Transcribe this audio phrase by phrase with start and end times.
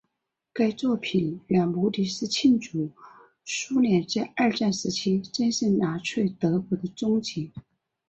[0.51, 2.89] 该作品原目的是庆祝
[3.45, 7.51] 苏联在二战时期战胜纳粹德国的终结。